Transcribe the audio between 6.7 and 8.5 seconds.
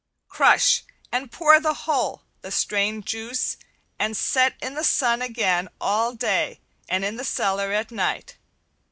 and in the cellar at night.